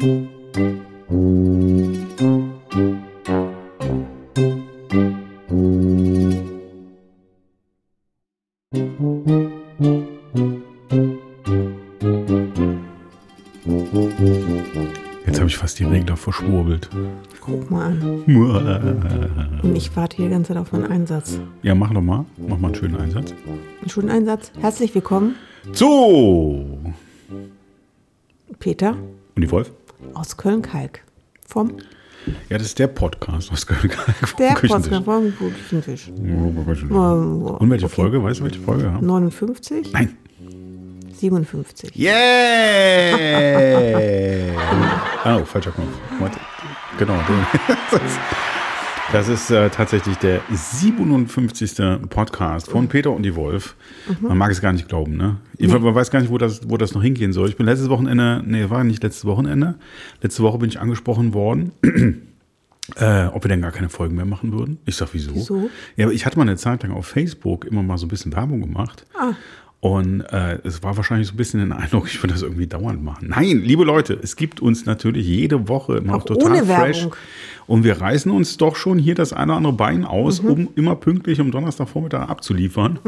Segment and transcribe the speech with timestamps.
[0.00, 0.10] Jetzt
[15.40, 16.88] habe ich fast die Regler verschwurbelt.
[17.40, 18.22] Guck mal an.
[19.64, 21.40] Und ich warte hier die ganze Zeit auf meinen Einsatz.
[21.62, 22.24] Ja, mach doch mal.
[22.36, 23.34] Mach mal einen schönen Einsatz.
[23.80, 24.52] Einen schönen Einsatz.
[24.60, 25.34] Herzlich willkommen,
[25.72, 26.78] So.
[28.60, 28.92] Peter
[29.34, 29.72] Und die Wolf?
[30.14, 31.02] Aus Köln-Kalk.
[31.46, 31.76] Vom
[32.48, 33.90] Ja, das ist der Podcast aus Köln.
[34.38, 34.50] der.
[34.50, 36.08] Podcast vom Küchentisch.
[36.08, 38.22] Und welche Folge?
[38.22, 39.06] Weißt du, welche Folge haben?
[39.06, 39.92] 59?
[39.92, 40.16] Nein.
[41.12, 41.96] 57.
[41.96, 43.16] Yeah!
[45.40, 45.88] oh, falscher Knopf.
[46.98, 47.14] Genau.
[49.10, 52.08] Das ist, äh, tatsächlich der 57.
[52.10, 53.74] Podcast von Peter und die Wolf.
[54.20, 55.36] Man mag es gar nicht glauben, ne?
[55.56, 57.48] Ich, Man weiß gar nicht, wo das, wo das noch hingehen soll.
[57.48, 59.76] Ich bin letztes Wochenende, nee, war nicht letztes Wochenende.
[60.20, 61.72] Letzte Woche bin ich angesprochen worden.
[62.96, 64.78] Äh, ob wir denn gar keine Folgen mehr machen würden?
[64.86, 65.34] Ich sag, wieso?
[65.34, 65.68] Wieso?
[65.96, 68.34] Ja, aber ich hatte mal eine Zeit lang auf Facebook immer mal so ein bisschen
[68.34, 69.04] Werbung gemacht.
[69.14, 69.32] Ah.
[69.80, 73.02] Und äh, es war wahrscheinlich so ein bisschen den Eindruck, ich würde das irgendwie dauernd
[73.04, 73.28] machen.
[73.28, 76.96] Nein, liebe Leute, es gibt uns natürlich jede Woche immer Auch noch total fresh.
[77.02, 77.16] Werbung.
[77.68, 80.48] Und wir reißen uns doch schon hier das eine oder andere Bein aus, Mhm.
[80.50, 82.98] um immer pünktlich am Donnerstagvormittag abzuliefern.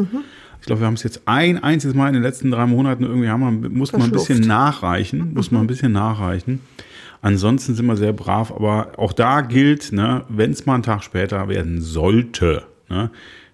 [0.60, 3.28] Ich glaube, wir haben es jetzt ein einziges Mal in den letzten drei Monaten irgendwie
[3.28, 6.60] haben wir, muss man ein bisschen nachreichen, muss man ein bisschen nachreichen.
[7.22, 11.02] Ansonsten sind wir sehr brav, aber auch da gilt, ne, wenn es mal einen Tag
[11.02, 13.10] später werden sollte, ne,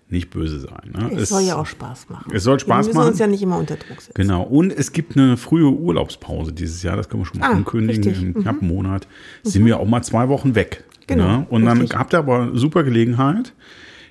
[0.08, 0.92] nicht böse sein.
[0.96, 1.10] Ne?
[1.16, 2.30] Es soll ja auch Spaß machen.
[2.32, 3.08] es soll Spaß Wir müssen machen.
[3.10, 4.12] uns ja nicht immer unter Druck setzen.
[4.14, 4.42] Genau.
[4.42, 8.04] Und es gibt eine frühe Urlaubspause dieses Jahr, das können wir schon mal Ah, ankündigen.
[8.04, 8.22] richtig.
[8.22, 8.36] Mhm.
[8.36, 9.08] Im knappen Monat
[9.42, 10.84] sind wir auch mal zwei Wochen weg.
[11.08, 11.46] Genau, Ne?
[11.50, 11.98] Und dann richtig.
[11.98, 13.52] habt ihr aber super Gelegenheit,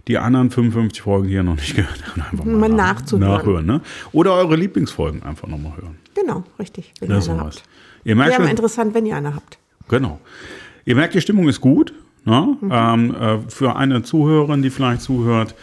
[0.07, 3.31] die anderen 55 Folgen, die ihr noch nicht gehört habt, einfach mal, Mal nach- nachzuhören.
[3.31, 3.65] nachhören.
[3.65, 3.81] Ne?
[4.11, 5.95] Oder eure Lieblingsfolgen einfach nochmal hören.
[6.13, 6.93] Genau, richtig.
[6.99, 7.55] Wenn Ja, ihr eine sowas.
[7.57, 7.63] habt.
[8.03, 9.57] Ihr merkt schon, interessant, wenn ihr eine habt.
[9.87, 10.19] Genau.
[10.85, 11.93] Ihr merkt, die Stimmung ist gut.
[12.23, 12.57] Ne?
[12.61, 12.69] Mhm.
[12.71, 15.53] Ähm, äh, für eine Zuhörerin, die vielleicht zuhört,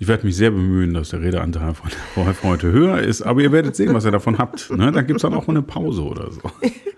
[0.00, 3.52] ich werde mich sehr bemühen, dass der Redeanteil von der heute höher ist, aber ihr
[3.52, 4.70] werdet sehen, was ihr davon habt.
[4.70, 4.90] Ne?
[4.90, 6.40] Dann gibt es dann auch mal eine Pause oder so.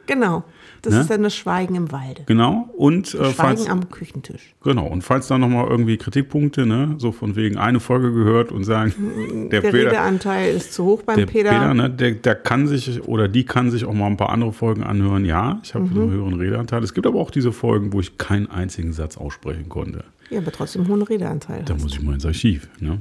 [0.04, 0.42] Genau.
[0.82, 1.00] Das Ne?
[1.02, 2.22] ist dann das Schweigen im Walde.
[2.26, 2.68] Genau.
[2.76, 4.52] Und äh, Schweigen falls, am Küchentisch.
[4.64, 4.86] genau.
[4.88, 8.92] Und falls da nochmal irgendwie Kritikpunkte, ne, so von wegen eine Folge gehört und sagen,
[9.52, 11.50] der, Der Peter, Redeanteil ist zu hoch beim der Peter.
[11.50, 14.52] Peter, ne, der, der kann sich oder die kann sich auch mal ein paar andere
[14.52, 15.24] Folgen anhören.
[15.24, 16.00] Ja, ich habe Mhm.
[16.00, 16.82] einen höheren Redeanteil.
[16.82, 20.02] Es gibt aber auch diese Folgen, wo ich keinen einzigen Satz aussprechen konnte.
[20.32, 21.62] Ja, aber trotzdem hohen Redeanteil.
[21.64, 21.82] Da hast.
[21.82, 22.68] muss ich mal ins Archiv.
[22.80, 23.00] Ne?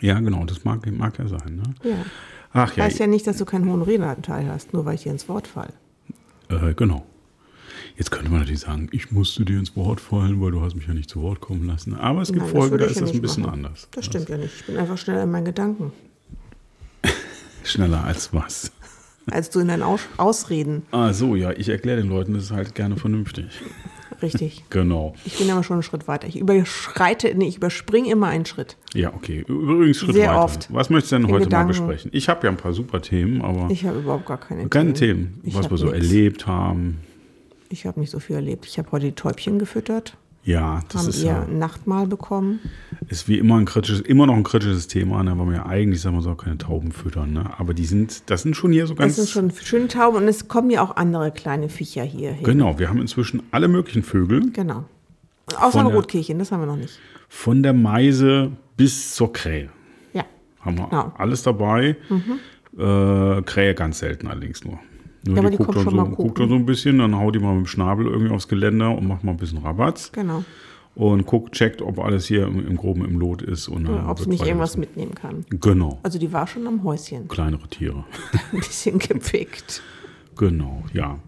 [0.00, 1.56] Ja, genau, das mag, mag ja sein.
[1.56, 1.90] Ne?
[1.90, 1.96] Ja.
[2.52, 5.12] Ach ja, Heißt ja nicht, dass du keinen hohen Redeanteil hast, nur weil ich dir
[5.12, 5.72] ins Wort falle.
[6.48, 7.04] äh, genau.
[7.96, 10.86] Jetzt könnte man natürlich sagen, ich musste dir ins Wort fallen, weil du hast mich
[10.86, 11.94] ja nicht zu Wort kommen lassen.
[11.94, 13.54] Aber es gibt Nein, das Folgen, da ist ja das ein bisschen machen.
[13.64, 13.88] anders.
[13.90, 14.54] Das stimmt ja nicht.
[14.60, 15.92] Ich bin einfach schneller in meinen Gedanken,
[17.64, 18.72] Schneller als was.
[19.30, 20.82] als du in deinen Aus Ausreden.
[20.90, 23.46] Ah, so, ja, ich erkläre den Leuten, das ist halt gerne vernünftig.
[24.22, 24.64] Richtig.
[24.70, 25.14] Genau.
[25.24, 26.26] Ich bin aber schon einen Schritt weiter.
[26.28, 28.76] Ich überschreite, nee, ich überspringe immer einen Schritt.
[28.94, 29.44] Ja, okay.
[29.48, 30.42] Übrigens Schritt Sehr weiter.
[30.44, 30.72] oft.
[30.72, 31.66] Was möchtest du denn In heute Gedanken.
[31.66, 32.10] mal besprechen?
[32.14, 35.40] Ich habe ja ein paar super Themen, aber Ich habe überhaupt gar keine keine Themen,
[35.44, 35.96] Ich was wir so nix.
[35.98, 36.98] erlebt haben.
[37.70, 38.66] Ich habe nicht so viel erlebt.
[38.66, 40.16] Ich habe heute die Täubchen gefüttert,
[40.48, 42.60] Ja, das haben ist ihr ja Nachtmahl bekommen.
[43.08, 46.00] ist wie immer ein kritisches, immer noch ein kritisches Thema, ne, weil man ja eigentlich,
[46.00, 47.50] sagen wir so, keine Tauben füttern, ne?
[47.58, 49.16] Aber die sind, das sind schon hier so Das ganz.
[49.16, 52.44] sind schon schöne Tauben und es kommen ja auch andere kleine Viecher hier hin.
[52.44, 54.84] Genau, wir haben inzwischen alle möglichen Vögel, Genau.
[55.58, 56.98] Außer ein Rotkehlchen, das haben wir noch nicht.
[57.28, 59.68] von der Meise bis zur Krähe.
[60.14, 60.24] Ja.
[60.60, 61.12] Haben wir Genau.
[61.18, 61.96] alles dabei.
[62.78, 64.78] Äh, Krähe ganz selten allerdings nur.
[65.28, 66.98] Nur Ja, aber die guckt, kommt dann schon so, mal guckt dann so ein bisschen,
[66.98, 69.58] dann haut die mal mit dem Schnabel irgendwie aufs Geländer und macht mal ein bisschen
[69.58, 70.10] Rabatz.
[70.12, 70.44] Genau.
[70.94, 73.68] Und guckt, checkt, ob alles hier im, im Groben im Lot ist.
[73.68, 75.44] Und Oder ob sie nicht irgendwas mitnehmen kann.
[75.48, 77.28] Genau, Also die war schon am Häuschen.
[77.28, 78.04] kleinere Tiere.
[78.52, 79.80] Ein bisschen gepickt.
[80.36, 81.18] Genau, ja.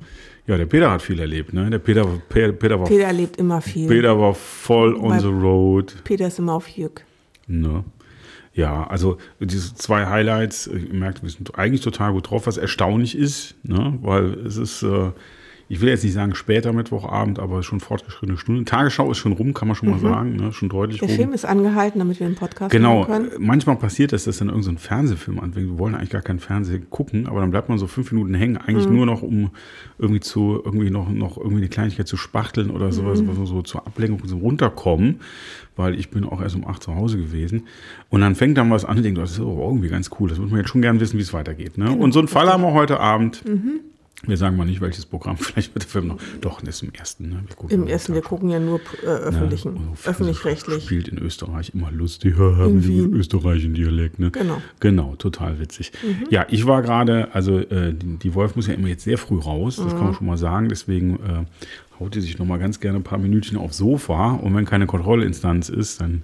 [0.46, 1.70] Ja, der Peter hat viel erlebt, ne?
[1.70, 3.86] Der Peter, Peter, Peter, war, Peter erlebt immer viel.
[3.86, 5.94] Peter war voll on Bei- the road.
[6.02, 7.04] Peter ist immer auf Jück.
[7.46, 7.84] Ne?
[8.52, 13.16] Ja, also diese zwei Highlights, ihr merkt, wir sind eigentlich total gut drauf, was erstaunlich
[13.16, 13.96] ist, ne?
[14.02, 15.12] weil es ist, äh,
[15.72, 18.64] ich will jetzt nicht sagen später Mittwochabend, aber schon fortgeschrittene Stunde.
[18.64, 20.52] Tagesschau ist schon rum, kann man schon mal sagen, ne?
[20.52, 21.06] schon deutlich Mhm.
[21.06, 21.22] Der rum.
[21.22, 23.28] Film ist angehalten, damit wir den Podcast Genau, machen können.
[23.30, 25.68] äh, manchmal passiert das, dass dann irgendein so ein Fernsehfilm anfängt.
[25.70, 28.56] Wir wollen eigentlich gar keinen Fernsehen gucken, aber dann bleibt man so fünf Minuten hängen,
[28.56, 28.96] eigentlich Mhm.
[28.96, 29.50] nur noch, um
[29.98, 33.28] irgendwie zu, irgendwie noch, noch irgendwie eine Kleinigkeit zu spachteln oder sowas, Mhm.
[33.38, 35.20] was so zur Ablenkung, so runterkommen,
[35.76, 37.68] weil ich bin auch erst um acht zu Hause gewesen.
[38.08, 40.38] Und dann fängt dann was an und denkt, das ist aber irgendwie ganz cool, das
[40.38, 41.78] würde man jetzt schon gern wissen, wie es weitergeht.
[41.78, 41.84] Ne?
[41.84, 43.44] Genau, und so einen Fall haben wir heute Abend.
[43.46, 43.80] Mhm.
[44.26, 45.36] Wir sagen mal nicht, welches Programm.
[45.38, 46.18] Vielleicht wird der Film noch.
[46.40, 47.30] Doch, das ist im ersten.
[47.30, 47.42] Ne?
[47.46, 50.84] Wir gucken Im ersten, wir gucken ja nur äh, öffentlichen, ja, also öffentlich-rechtlich.
[50.84, 54.18] Spielt in Österreich immer lustig, haben die österreichischen Dialekt.
[54.18, 54.30] Ne?
[54.30, 54.60] Genau.
[54.78, 55.92] Genau, total witzig.
[56.02, 56.26] Mhm.
[56.28, 59.38] Ja, ich war gerade, also äh, die, die, Wolf muss ja immer jetzt sehr früh
[59.38, 59.90] raus, das mhm.
[59.90, 60.68] kann man schon mal sagen.
[60.68, 64.32] Deswegen äh, haut die sich noch mal ganz gerne ein paar Minütchen aufs Sofa.
[64.32, 66.22] Und wenn keine Kontrollinstanz ist, dann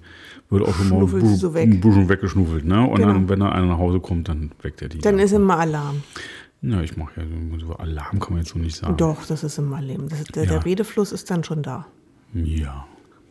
[0.51, 2.65] wird auch schon mal ein, bisschen weggeschnuffelt.
[2.65, 2.87] Ne?
[2.87, 3.13] Und genau.
[3.13, 4.99] dann, wenn dann einer nach Hause kommt, dann weckt er die.
[4.99, 6.03] Dann ist immer Alarm.
[6.63, 7.27] Ja, ich mache ja
[7.59, 8.97] so Alarm, kann man jetzt so nicht sagen.
[8.97, 10.09] Doch, das ist immer Leben.
[10.09, 10.51] Das, der, ja.
[10.51, 11.87] der Redefluss ist dann schon da.
[12.33, 12.87] Ja.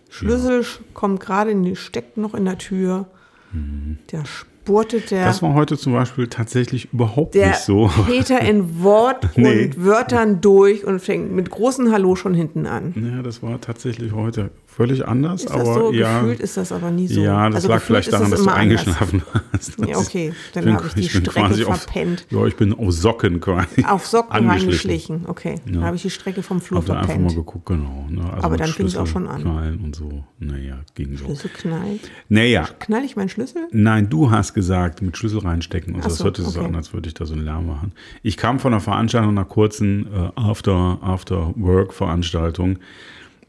[0.09, 0.67] Schlüssel ja.
[0.93, 3.07] kommt gerade in die, steckt noch in der Tür.
[3.51, 3.97] Mhm.
[4.11, 5.25] Der spurtet der.
[5.25, 7.89] Das war heute zum Beispiel tatsächlich überhaupt nicht so.
[8.05, 9.65] Peter in Wort nee.
[9.65, 12.93] und Wörtern durch und fängt mit großen Hallo schon hinten an.
[12.95, 15.43] Ja, das war tatsächlich heute völlig anders.
[15.43, 15.91] Ist aber das so?
[15.93, 17.21] ja, gefühlt ist das aber nie so.
[17.21, 19.43] Ja, das also lag vielleicht daran, dass du eingeschlafen anders.
[19.53, 19.87] hast.
[19.87, 22.25] Ja, okay, dann habe ich die ich Strecke verpennt.
[22.25, 23.85] Auf, ja, ich bin auf Socken quasi.
[23.85, 25.55] Auf Socken reingeschlichen, okay.
[25.65, 25.71] Ja.
[25.71, 27.09] Dann habe ich die Strecke vom Flur hab verpennt.
[27.09, 28.05] Hab einfach mal geguckt, genau.
[28.09, 28.33] Ne?
[28.33, 29.41] Also aber dann fing es auch schon an.
[29.41, 30.25] Knallen und so.
[30.39, 31.23] Naja, ging so.
[31.25, 32.01] Schlüssel knallen?
[32.27, 32.67] Naja.
[32.79, 33.69] Knall ich meinen Schlüssel?
[33.71, 35.95] Nein, du hast gesagt, mit Schlüssel reinstecken.
[35.95, 36.09] Und so.
[36.09, 36.55] das hört sich okay.
[36.55, 37.93] so an, als würde ich da so einen Lärm machen.
[38.23, 42.71] Ich kam von einer Veranstaltung, einer kurzen äh, After-Work-Veranstaltung.
[42.71, 42.81] After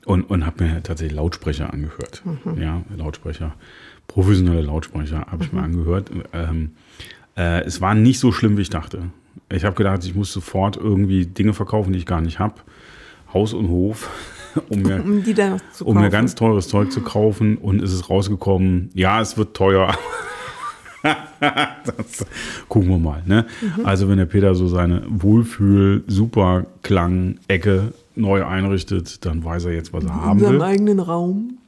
[0.06, 2.22] und, und habe mir tatsächlich Lautsprecher angehört.
[2.24, 2.62] Mhm.
[2.62, 3.54] Ja, Lautsprecher,
[4.06, 5.64] professionelle Lautsprecher habe ich mir mhm.
[5.64, 6.10] angehört.
[6.32, 6.70] Ähm,
[7.36, 9.10] äh, es war nicht so schlimm, wie ich dachte.
[9.50, 12.54] Ich habe gedacht, ich muss sofort irgendwie Dinge verkaufen, die ich gar nicht habe.
[13.34, 14.08] Haus und Hof,
[14.68, 15.24] um mir, um,
[15.84, 17.58] um mir ganz teures Zeug zu kaufen.
[17.58, 19.92] Und es ist rausgekommen, ja, es wird teuer.
[21.02, 22.24] das,
[22.68, 23.24] gucken wir mal.
[23.26, 23.44] Ne?
[23.60, 23.84] Mhm.
[23.84, 30.14] Also wenn der Peter so seine Wohlfühl-Superklang-Ecke neu einrichtet, dann weiß er jetzt, was er
[30.14, 30.46] haben will.
[30.46, 31.58] In seinem eigenen Raum.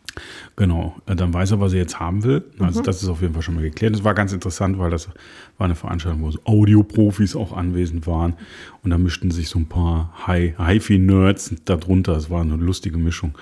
[0.56, 2.44] Genau, äh, dann weiß er, was er jetzt haben will.
[2.58, 2.84] Also mhm.
[2.84, 3.94] das ist auf jeden Fall schon mal geklärt.
[3.94, 5.08] Das war ganz interessant, weil das
[5.56, 8.34] war eine Veranstaltung, wo so Audioprofis auch anwesend waren.
[8.82, 12.16] Und da mischten sich so ein paar Hi-Fi-Nerds darunter.
[12.16, 13.36] Es war eine lustige Mischung.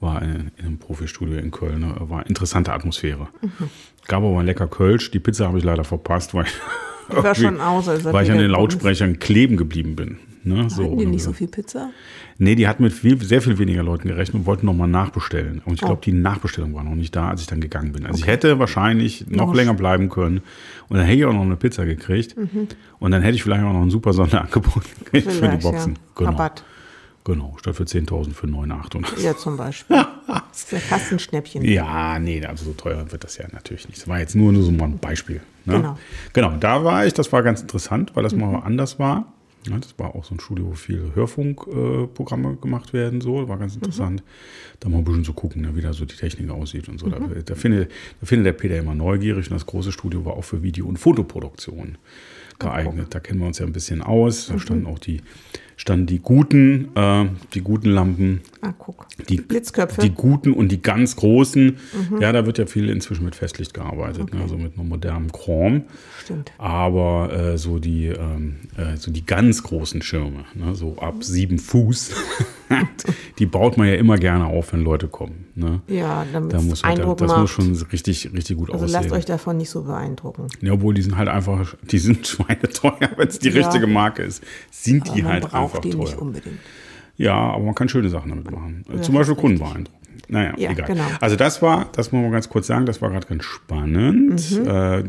[0.00, 1.80] War in, in einem Profistudio in Köln.
[1.80, 1.94] Ne?
[2.00, 3.28] War interessante Atmosphäre.
[3.42, 3.70] Mhm.
[4.06, 5.10] Gab aber ein lecker Kölsch.
[5.10, 6.46] Die Pizza habe ich leider verpasst, weil,
[7.08, 10.18] war schon aus, also weil ich an den Lautsprechern kleben geblieben bin.
[10.42, 11.90] Ne, so, Hatten die nicht so viel Pizza?
[12.38, 15.60] Nee, die hatten mit viel, sehr viel weniger Leuten gerechnet und wollten nochmal nachbestellen.
[15.66, 16.04] Und ich glaube, oh.
[16.04, 18.06] die Nachbestellung war noch nicht da, als ich dann gegangen bin.
[18.06, 18.22] Also okay.
[18.22, 20.38] ich hätte wahrscheinlich noch, noch länger bleiben können.
[20.88, 22.38] Und dann hätte ich auch noch eine Pizza gekriegt.
[22.38, 22.68] Mhm.
[22.98, 25.92] Und dann hätte ich vielleicht auch noch ein super Sonderangebot gekriegt für die Boxen.
[25.92, 26.00] Ja.
[26.14, 26.30] Genau.
[26.30, 26.64] Rabatt.
[27.24, 29.20] Genau, statt für 10.000 für 9,8.
[29.20, 29.94] Ja, zum Beispiel.
[30.26, 31.62] das ist ja fast ein Schnäppchen.
[31.62, 34.00] Ja, nee, also so teuer wird das ja natürlich nicht.
[34.00, 35.42] Das war jetzt nur, nur so mal ein Beispiel.
[35.66, 35.74] Ne?
[35.74, 35.98] Genau.
[36.32, 38.52] Genau, da war ich, das war ganz interessant, weil das mhm.
[38.52, 39.30] mal anders war.
[39.68, 43.20] Ja, das war auch so ein Studio, wo viele Hörfunkprogramme äh, gemacht werden.
[43.20, 44.20] So, war ganz interessant.
[44.20, 44.26] Mhm.
[44.80, 47.06] Da mal ein bisschen zu gucken, ne, wie da so die Technik aussieht und so.
[47.06, 47.10] Mhm.
[47.10, 47.90] Da, da, findet,
[48.20, 50.98] da findet der Peter immer neugierig und das große Studio war auch für Video- und
[50.98, 51.98] Fotoproduktion
[52.58, 53.08] geeignet.
[53.10, 54.46] Da kennen wir uns ja ein bisschen aus.
[54.46, 54.58] Da mhm.
[54.60, 55.20] standen auch die
[55.80, 57.24] standen die guten, äh,
[57.54, 58.42] die guten Lampen.
[58.60, 59.06] Ah, guck.
[59.30, 60.02] Die Blitzköpfe.
[60.02, 61.78] Die guten und die ganz großen.
[62.10, 62.20] Mhm.
[62.20, 64.36] Ja, da wird ja viel inzwischen mit Festlicht gearbeitet, ne, okay.
[64.36, 65.84] ne, also mit einem modernen Chrom.
[66.22, 66.52] Stimmt.
[66.58, 71.58] Aber äh, so, die, ähm, äh, so die ganz großen Schirme, ne, so ab sieben
[71.58, 72.10] Fuß,
[73.38, 75.46] die baut man ja immer gerne auf, wenn Leute kommen.
[75.54, 75.80] Ne?
[75.88, 77.40] Ja, damit da muss, Eindruck da, Das macht.
[77.40, 79.02] muss schon richtig, richtig gut also aussehen.
[79.02, 80.46] lasst euch davon nicht so beeindrucken.
[80.60, 83.62] Ja, obwohl die sind halt einfach, die sind schweineteuer, wenn es die ja.
[83.62, 84.42] richtige Marke ist.
[84.70, 86.00] Sind aber die halt einfach die teuer.
[86.00, 86.58] Nicht unbedingt.
[87.16, 88.84] Ja, aber man kann schöne Sachen damit machen.
[88.90, 90.00] Ja, Zum Beispiel Kunden beeindrucken.
[90.28, 90.86] Naja, ja, egal.
[90.86, 91.04] Genau.
[91.20, 94.60] Also das war, das muss man ganz kurz sagen, das war gerade ganz spannend.
[94.60, 94.68] Mhm.
[94.68, 95.02] Äh,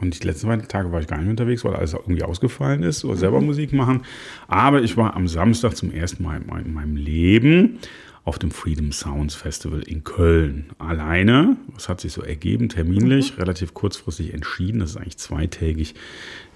[0.00, 3.04] und die letzten beiden Tage war ich gar nicht unterwegs, weil alles irgendwie ausgefallen ist
[3.04, 3.46] oder selber mhm.
[3.46, 4.02] Musik machen.
[4.48, 7.78] Aber ich war am Samstag zum ersten Mal in meinem Leben
[8.24, 10.70] auf dem Freedom Sounds Festival in Köln.
[10.78, 13.40] Alleine, das hat sich so ergeben, terminlich, mhm.
[13.40, 14.80] relativ kurzfristig entschieden.
[14.80, 15.94] Das ist eigentlich zweitägig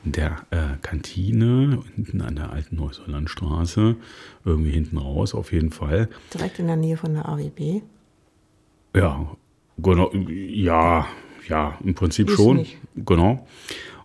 [0.05, 3.97] in der äh, Kantine, hinten an der alten Neuseelandstraße,
[4.45, 6.09] irgendwie hinten raus auf jeden Fall.
[6.33, 7.83] Direkt in der Nähe von der AWB?
[8.95, 9.37] Ja,
[9.77, 11.07] genau, ja,
[11.49, 12.57] ja, im Prinzip Ist schon.
[12.59, 12.79] Nicht.
[12.95, 13.47] Genau.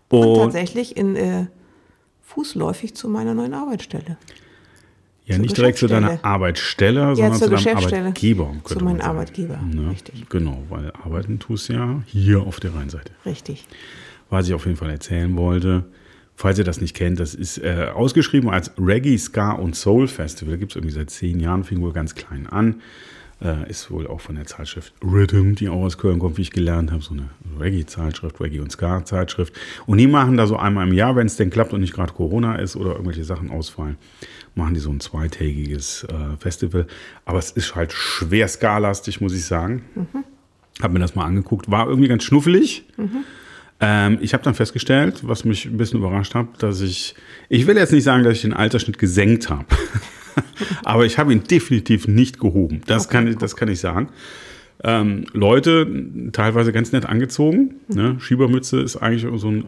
[0.10, 1.48] Und, Und tatsächlich in äh,
[2.22, 4.18] fußläufig zu meiner neuen Arbeitsstelle.
[5.26, 7.78] Ja, nicht direkt zu deiner Arbeitsstelle, ja, sondern zu deinem.
[7.78, 8.54] Arbeitgeber.
[8.66, 9.92] Zu meinem Arbeitgeber, ne?
[9.92, 10.28] richtig.
[10.30, 13.14] Genau, weil arbeiten tust du ja hier auf der Rheinseite.
[13.26, 13.66] Richtig.
[14.30, 15.86] Was ich auf jeden Fall erzählen wollte,
[16.36, 20.58] falls ihr das nicht kennt, das ist äh, ausgeschrieben als Reggae, Ska und Soul Festival.
[20.58, 22.82] Gibt es irgendwie seit zehn Jahren, fing wohl ganz klein an.
[23.44, 26.52] Äh, ist wohl auch von der Zeitschrift Rhythm, die auch aus Köln kommt, wie ich
[26.52, 27.02] gelernt habe.
[27.02, 29.54] So eine Reggae-Zeitschrift, Reggae- und Ska-Zeitschrift.
[29.86, 32.14] Und die machen da so einmal im Jahr, wenn es denn klappt und nicht gerade
[32.14, 33.98] Corona ist oder irgendwelche Sachen ausfallen,
[34.56, 36.88] machen die so ein zweitägiges äh, Festival.
[37.26, 39.84] Aber es ist halt schwer skalastig, muss ich sagen.
[39.96, 40.24] Mhm.
[40.82, 41.70] Hab mir das mal angeguckt.
[41.70, 42.86] War irgendwie ganz schnuffelig.
[42.96, 43.26] Mhm.
[43.82, 47.16] Ähm, ich habe dann festgestellt, was mich ein bisschen überrascht hat, dass ich,
[47.50, 49.66] ich will jetzt nicht sagen, dass ich den Altersschnitt gesenkt habe,
[50.84, 52.82] aber ich habe ihn definitiv nicht gehoben.
[52.88, 53.26] Das, okay.
[53.26, 54.10] kann, das kann ich sagen.
[54.86, 55.88] Ähm, Leute,
[56.34, 57.76] teilweise ganz nett angezogen.
[57.88, 58.18] Ne?
[58.20, 59.64] Schiebermütze ist eigentlich so ein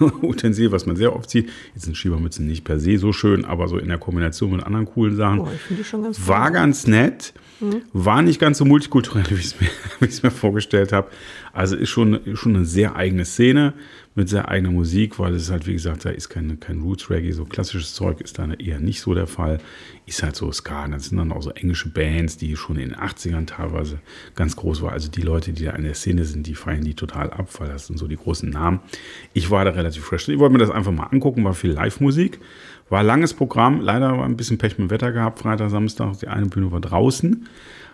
[0.22, 1.50] Utensil, was man sehr oft sieht.
[1.74, 4.86] Jetzt sind Schiebermützen nicht per se so schön, aber so in der Kombination mit anderen
[4.86, 5.40] coolen Sachen.
[5.40, 7.34] Oh, ich schon ganz war ganz nett.
[7.60, 7.82] Mhm.
[7.92, 9.54] War nicht ganz so multikulturell, wie ich
[10.00, 11.08] es mir, mir, vorgestellt habe.
[11.52, 13.74] Also ist schon, schon eine sehr eigene Szene
[14.16, 17.44] mit sehr eigener Musik, weil es halt, wie gesagt, da ist kein, kein Roots-Reggae, so
[17.44, 19.58] klassisches Zeug ist da eher nicht so der Fall.
[20.06, 20.86] Ist halt so Ska.
[20.86, 23.98] Das sind dann auch so englische Bands, die schon in den 80ern teilweise
[24.36, 24.92] ganz groß waren.
[24.92, 27.68] Also die Leute, die da in der Szene sind, die feiern die total ab, weil
[27.68, 28.80] das sind so die großen Namen.
[29.32, 30.28] Ich war da relativ fresh.
[30.28, 32.38] Ich wollte mir das einfach mal angucken, war viel Live-Musik.
[32.90, 36.18] War langes Programm, leider war ein bisschen Pech mit dem Wetter gehabt, Freitag, Samstag.
[36.20, 37.48] Die eine Bühne war draußen,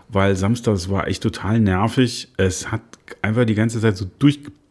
[0.08, 2.28] weil Samstag war echt total nervig.
[2.36, 2.82] Es hat
[3.22, 4.04] einfach die ganze Zeit so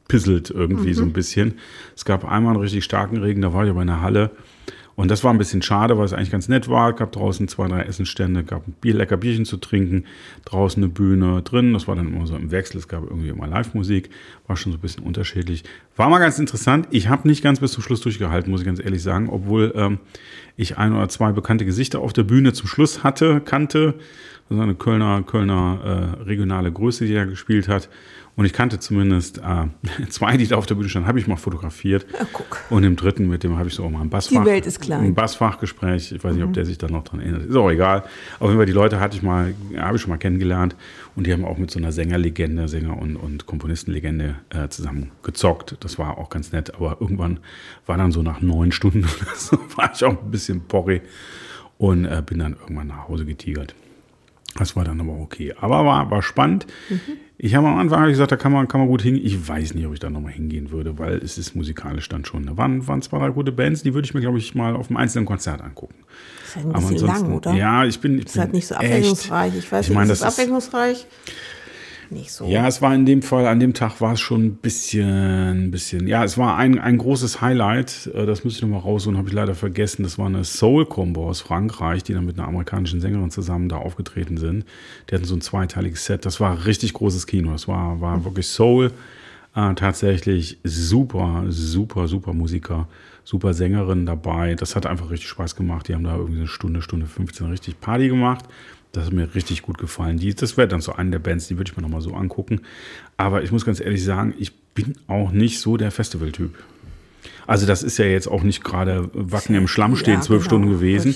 [0.09, 0.93] durchgepisselt irgendwie mhm.
[0.93, 1.53] so ein bisschen.
[1.95, 4.31] Es gab einmal einen richtig starken Regen, da war ich aber in der Halle.
[4.95, 6.89] Und das war ein bisschen schade, weil es eigentlich ganz nett war.
[6.89, 10.03] Es gab draußen zwei, drei Essenstände, gab ein Bier, lecker Bierchen zu trinken,
[10.43, 11.71] draußen eine Bühne drin.
[11.71, 12.79] Das war dann immer so im Wechsel.
[12.79, 14.09] Es gab irgendwie immer Live-Musik,
[14.45, 15.63] war schon so ein bisschen unterschiedlich.
[15.95, 16.89] War mal ganz interessant.
[16.91, 19.99] Ich habe nicht ganz bis zum Schluss durchgehalten, muss ich ganz ehrlich sagen, obwohl ähm,
[20.57, 23.95] ich ein oder zwei bekannte Gesichter auf der Bühne zum Schluss hatte, kannte.
[24.49, 27.87] Das ist eine Kölner, Kölner äh, regionale Größe, die da gespielt hat.
[28.39, 29.65] Und ich kannte zumindest äh,
[30.09, 32.05] zwei, die da auf der Bühne standen, habe ich mal fotografiert.
[32.17, 32.63] Ja, guck.
[32.69, 34.43] Und im dritten, mit dem habe ich so auch mal ein Bassfach.
[34.43, 35.01] Die Welt ist klein.
[35.01, 36.13] Ein Bassfachgespräch.
[36.13, 36.47] Ich weiß nicht, mhm.
[36.47, 37.43] ob der sich da noch dran erinnert.
[37.43, 38.05] Ist auch egal.
[38.39, 40.77] Auf jeden Fall, die Leute hatte ich mal, habe ich schon mal kennengelernt.
[41.17, 45.75] Und die haben auch mit so einer Sängerlegende, Sänger und, und Komponistenlegende äh, zusammen gezockt.
[45.81, 46.73] Das war auch ganz nett.
[46.75, 47.41] Aber irgendwann
[47.87, 51.01] war dann so nach neun Stunden oder so, war ich auch ein bisschen porri
[51.77, 53.75] und äh, bin dann irgendwann nach Hause getigert.
[54.55, 55.53] Das war dann aber okay.
[55.59, 56.67] Aber war, war spannend.
[56.89, 57.17] Mhm.
[57.41, 59.25] Ich habe am Anfang gesagt, da kann man, kann man gut hingehen.
[59.25, 62.45] Ich weiß nicht, ob ich da nochmal hingehen würde, weil es ist musikalisch dann schon.
[62.45, 64.89] Da waren, waren zwei, drei gute Bands, die würde ich mir, glaube ich, mal auf
[64.89, 65.95] einem einzelnen Konzert angucken.
[66.41, 67.53] Das ist halt ein bisschen lang, oder?
[67.53, 68.19] Ja, ich bin.
[68.19, 69.55] Ich ist halt nicht so abwechslungsreich.
[69.55, 71.07] Ich weiß ich meine, nicht, ist das abwechslungsreich?
[72.11, 72.45] Nicht so.
[72.45, 75.71] Ja, es war in dem Fall, an dem Tag war es schon ein bisschen, ein
[75.71, 79.29] bisschen, ja, es war ein, ein großes Highlight, äh, das müsste ich nochmal rausholen, habe
[79.29, 80.03] ich leider vergessen.
[80.03, 84.37] Das war eine Soul-Combo aus Frankreich, die dann mit einer amerikanischen Sängerin zusammen da aufgetreten
[84.37, 84.65] sind.
[85.09, 88.47] Die hatten so ein zweiteiliges Set, das war richtig großes Kino, das war, war wirklich
[88.47, 88.91] Soul.
[89.55, 92.87] Äh, tatsächlich super, super, super Musiker,
[93.23, 94.55] super Sängerin dabei.
[94.55, 95.87] Das hat einfach richtig Spaß gemacht.
[95.87, 98.45] Die haben da irgendwie eine Stunde, Stunde 15 richtig Party gemacht.
[98.91, 100.17] Das hat mir richtig gut gefallen.
[100.17, 102.61] Die, das wäre dann so eine der Bands, die würde ich mir nochmal so angucken.
[103.17, 106.55] Aber ich muss ganz ehrlich sagen, ich bin auch nicht so der Festivaltyp.
[107.49, 110.61] Also das ist ja jetzt auch nicht gerade Wacken im Schlamm stehen, ja, zwölf genau.
[110.61, 111.15] Stunden gewesen.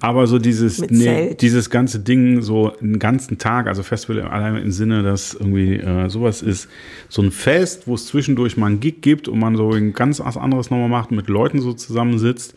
[0.00, 4.72] Aber so dieses, nee, dieses ganze Ding, so einen ganzen Tag, also Festival allein im
[4.72, 6.68] Sinne, dass irgendwie äh, sowas ist,
[7.10, 10.22] so ein Fest, wo es zwischendurch mal einen Gig gibt und man so ein ganz
[10.22, 12.54] anderes nochmal macht, mit Leuten so zusammensitzt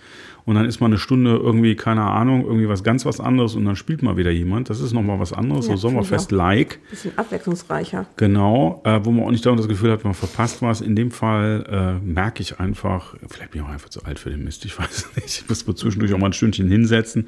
[0.48, 3.66] und dann ist mal eine Stunde irgendwie, keine Ahnung, irgendwie was ganz was anderes und
[3.66, 4.70] dann spielt mal wieder jemand.
[4.70, 6.80] Das ist nochmal was anderes, ja, so Sommerfest-like.
[6.90, 8.06] Bisschen abwechslungsreicher.
[8.16, 10.80] Genau, äh, wo man auch nicht dauernd das Gefühl hat, man verpasst was.
[10.80, 14.30] In dem Fall äh, merke ich einfach, vielleicht bin ich auch einfach zu alt für
[14.30, 15.42] den Mist, ich weiß nicht.
[15.42, 17.28] Ich muss mir zwischendurch auch mal ein Stündchen hinsetzen,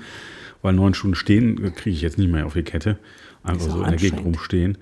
[0.62, 3.00] weil neun Stunden stehen kriege ich jetzt nicht mehr auf die Kette.
[3.44, 4.78] Einfach so in der Gegend rumstehen.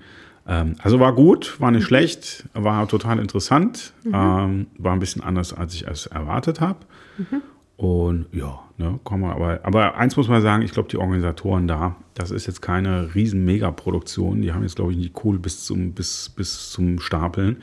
[0.46, 1.86] Ähm, also war gut, war nicht mhm.
[1.86, 4.12] schlecht, war total interessant, mhm.
[4.14, 6.78] ähm, war ein bisschen anders, als ich es erwartet habe.
[7.18, 7.42] Mhm.
[7.78, 11.68] Und ja, ne, kann man, aber, aber eins muss man sagen, ich glaube, die Organisatoren
[11.68, 14.42] da, das ist jetzt keine riesen Megaproduktion.
[14.42, 17.58] Die haben jetzt, glaube ich, nicht Kohle bis zum, bis, bis zum Stapeln.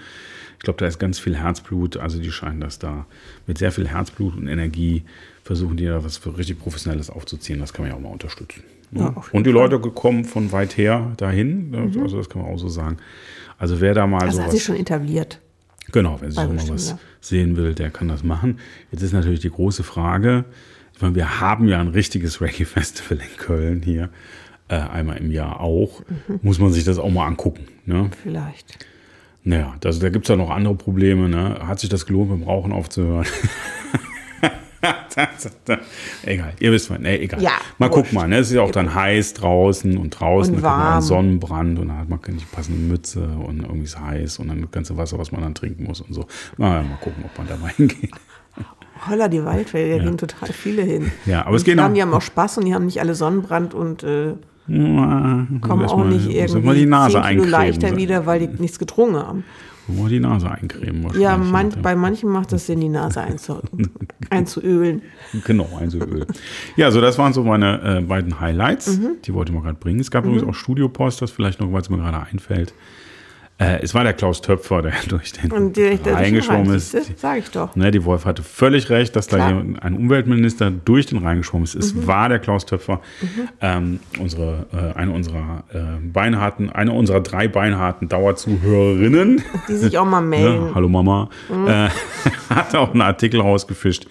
[0.54, 1.98] Ich glaube, da ist ganz viel Herzblut.
[1.98, 3.06] Also die scheinen das da
[3.46, 5.04] mit sehr viel Herzblut und Energie
[5.44, 7.60] versuchen, die da was für richtig Professionelles aufzuziehen.
[7.60, 8.64] Das kann man ja auch mal unterstützen.
[8.92, 9.02] Ne?
[9.02, 9.70] Ja, und die Fall.
[9.70, 11.72] Leute kommen von weit her dahin.
[11.72, 11.92] Ne?
[11.94, 12.04] Mhm.
[12.04, 13.00] Also das kann man auch so sagen.
[13.58, 15.42] Also wer da mal also hat sich schon etabliert.
[15.96, 18.60] Genau, wer sich auch mal was sehen will, der kann das machen.
[18.92, 20.44] Jetzt ist natürlich die große Frage,
[20.94, 24.10] ich meine, wir haben ja ein richtiges Reggae-Festival in Köln hier,
[24.68, 26.02] äh, einmal im Jahr auch.
[26.28, 26.40] Mhm.
[26.42, 27.68] Muss man sich das auch mal angucken.
[27.86, 28.10] Ne?
[28.24, 28.78] Vielleicht.
[29.46, 31.30] Naja, das, da gibt es ja noch andere Probleme.
[31.30, 31.66] Ne?
[31.66, 33.26] Hat sich das gelohnt, mit dem Rauchen aufzuhören?
[36.24, 37.42] egal, ihr wisst mal, nee, egal.
[37.42, 38.38] Ja, mal guck mal, ne?
[38.38, 41.02] es ist ja auch dann heiß draußen und draußen, und warm.
[41.02, 44.72] Sonnenbrand und dann hat man keine passende Mütze und irgendwie ist heiß und dann das
[44.72, 46.26] ganze Wasser, was man dann trinken muss und so.
[46.58, 48.12] Mal, mal gucken, ob man da mal hingeht.
[49.08, 50.04] Holla, die Waldwelt, da ja.
[50.04, 51.12] gehen total viele hin.
[51.26, 51.94] Ja, aber und es geht noch.
[51.94, 54.36] Die haben auch Spaß und die haben nicht alle Sonnenbrand und äh,
[54.68, 58.48] ja, kommen auch mal, nicht irgendwie mal die Nase 10 Kilo leichter wieder, weil die
[58.48, 59.44] nichts getrunken haben.
[59.88, 63.62] Wo die Nase eincremen Ja, man, bei manchen macht das Sinn, die Nase einzu,
[64.30, 65.04] einzuölen.
[65.46, 66.26] Genau, einzuölen.
[66.76, 68.98] ja, so das waren so meine äh, beiden Highlights.
[68.98, 69.18] Mhm.
[69.24, 70.00] Die wollte ich mal gerade bringen.
[70.00, 70.32] Es gab mhm.
[70.32, 72.74] übrigens auch Studio-Post, das vielleicht noch, weil es mir gerade einfällt.
[73.58, 76.92] Äh, es war der Klaus Töpfer, der durch den Und der, der Rhein geschwommen ist.
[77.18, 77.74] Sag ich doch.
[77.76, 79.50] Ne, die Wolf hatte völlig recht, dass Klar.
[79.50, 81.76] da hier ein Umweltminister durch den Rhein geschwommen ist.
[81.76, 83.00] Es war der Klaus Töpfer,
[83.62, 89.42] ähm, unsere, äh, eine unserer äh, beinharten, eine unserer drei beinharten Dauerzuhörerinnen.
[89.70, 90.68] Die sich auch mal melden.
[90.68, 91.30] Ja, hallo Mama.
[91.50, 91.90] Äh,
[92.54, 94.06] hat auch einen Artikel rausgefischt.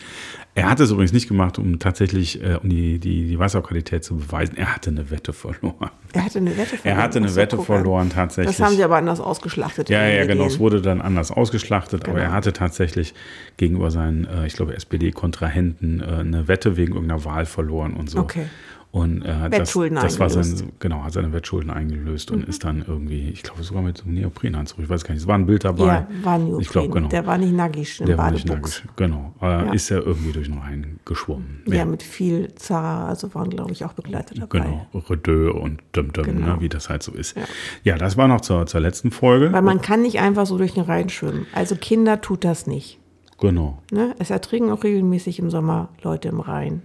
[0.57, 4.17] Er hat es übrigens nicht gemacht, um tatsächlich äh, um die, die, die Wasserqualität zu
[4.17, 4.57] beweisen.
[4.57, 5.91] Er hatte eine Wette verloren.
[6.13, 6.97] Er hatte eine Wette verloren.
[6.99, 7.75] Er hatte eine so, Wette guck an.
[7.77, 8.57] verloren tatsächlich.
[8.57, 9.91] Das haben sie aber anders ausgeschlachtet.
[9.91, 10.45] Ja, ja, genau.
[10.45, 12.25] Es wurde dann anders ausgeschlachtet, aber Genau.
[12.27, 13.15] er hatte tatsächlich
[13.57, 18.21] gegenüber seinen, äh, ich glaube, SPD-Kontrahenten äh, eine Wette wegen irgendeiner Wahl verloren und so.
[18.21, 18.47] Okay.
[18.95, 20.47] Und äh, das, Wettschulden das war sein.
[20.67, 20.73] Mhm.
[20.79, 24.15] genau, hat seine Wettschulden eingelöst und ist dann irgendwie, ich glaube sogar mit so einem
[24.15, 25.85] Neoprenanzug, ich weiß gar nicht, es war ein Bild dabei.
[25.87, 26.61] Ja, war Neopren.
[26.61, 27.09] Ich glaube, genau.
[27.09, 28.85] Der war nicht nackig Der war nicht nackig.
[28.95, 29.35] Genau.
[29.43, 29.73] Äh, Ja.
[29.73, 31.65] Ist er irgendwie durch den Rhein geschwommen.
[31.67, 31.85] Ja.
[31.85, 34.61] mit viel Zara, also waren, glaube ich, auch Begleiter dabei.
[34.61, 36.47] Genau, Redö und Dum Dum, Genau.
[36.55, 37.35] ne, wie das halt so ist.
[37.83, 39.53] Ja, das war noch zur, zur letzten Folge.
[39.53, 41.47] Weil man kann nicht einfach so durch den Rhein schwimmen.
[41.53, 43.01] Also Kinder tut das nicht.
[43.41, 43.83] genau.
[43.91, 44.15] Ne?
[44.21, 46.83] Es ertrinken auch regelmäßig im Sommer Leute im Rhein.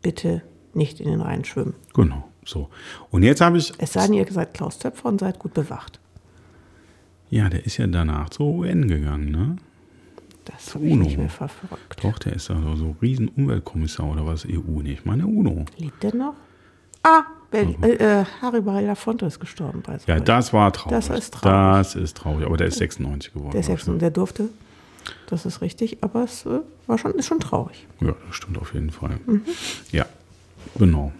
[0.00, 0.40] Bitte
[0.74, 1.74] nicht in den Rhein schwimmen.
[1.94, 2.28] Genau.
[2.44, 2.68] So.
[3.10, 6.00] Und jetzt habe ich Es sei denn, ihr seid Klaus Töpfer und seid gut bewacht.
[7.28, 9.56] Ja, der ist ja danach zur UN gegangen, ne?
[10.44, 11.04] Das habe ich UNO.
[11.04, 12.02] nicht mehr verfolgt.
[12.02, 15.00] Doch, der ist ja so, so riesen Umweltkommissar oder was, EU nicht.
[15.00, 15.64] Ich meine UNO.
[15.76, 16.34] Lebt der noch?
[17.02, 19.82] Ah, Bel äh, äh, Harry Belafonte ist gestorben.
[19.82, 19.98] Bei.
[20.06, 20.90] Ja, das war traurig.
[20.90, 21.78] Das ist traurig.
[21.78, 22.46] Das ist traurig.
[22.46, 23.52] Aber der ist 96 geworden.
[23.52, 24.48] Der ist glaub ich, jetzt, der durfte.
[25.26, 27.86] Das ist richtig, aber es äh, war schon, ist schon traurig.
[28.00, 28.08] ne?
[28.08, 29.18] Ja, das stimmt auf jeden Fall.
[29.26, 29.42] Mhm.
[29.92, 30.06] Ja,
[30.78, 31.12] genau.